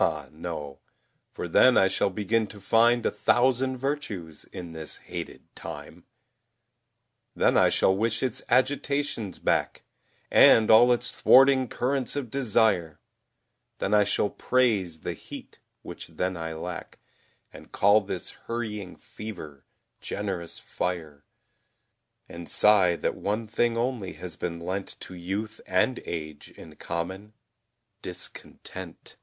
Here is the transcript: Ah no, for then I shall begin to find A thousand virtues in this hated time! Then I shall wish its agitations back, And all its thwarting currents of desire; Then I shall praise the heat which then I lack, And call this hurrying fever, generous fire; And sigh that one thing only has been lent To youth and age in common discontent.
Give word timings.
Ah 0.00 0.28
no, 0.30 0.78
for 1.32 1.48
then 1.48 1.76
I 1.76 1.88
shall 1.88 2.08
begin 2.10 2.46
to 2.48 2.60
find 2.60 3.04
A 3.04 3.10
thousand 3.10 3.78
virtues 3.78 4.44
in 4.52 4.70
this 4.70 4.98
hated 4.98 5.42
time! 5.56 6.04
Then 7.34 7.56
I 7.58 7.68
shall 7.68 7.96
wish 7.96 8.22
its 8.22 8.40
agitations 8.48 9.40
back, 9.40 9.82
And 10.30 10.70
all 10.70 10.92
its 10.92 11.10
thwarting 11.10 11.66
currents 11.66 12.14
of 12.14 12.30
desire; 12.30 13.00
Then 13.78 13.92
I 13.92 14.04
shall 14.04 14.30
praise 14.30 15.00
the 15.00 15.14
heat 15.14 15.58
which 15.82 16.06
then 16.06 16.36
I 16.36 16.52
lack, 16.52 17.00
And 17.52 17.72
call 17.72 18.00
this 18.00 18.30
hurrying 18.46 18.94
fever, 18.94 19.64
generous 20.00 20.60
fire; 20.60 21.24
And 22.28 22.48
sigh 22.48 22.94
that 22.94 23.16
one 23.16 23.48
thing 23.48 23.76
only 23.76 24.12
has 24.12 24.36
been 24.36 24.60
lent 24.60 24.94
To 25.00 25.14
youth 25.14 25.60
and 25.66 25.98
age 26.04 26.52
in 26.52 26.76
common 26.76 27.32
discontent. 28.00 29.16